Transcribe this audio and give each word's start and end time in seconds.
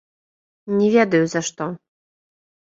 Не 0.77 0.87
ведаю, 0.95 1.21
за 1.35 1.45
што. 1.53 1.71